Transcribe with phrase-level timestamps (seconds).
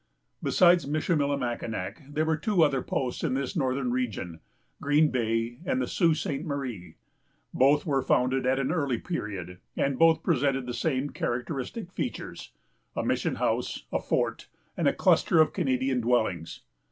[0.41, 4.39] Besides Michillimackinac, there were two other posts in this northern region,
[4.81, 6.43] Green Bay, and the Sault Ste.
[6.43, 6.95] Marie.
[7.53, 13.35] Both were founded at an early period, and both presented the same characteristic features——a mission
[13.35, 16.61] house, a fort, and a cluster of Canadian dwellings.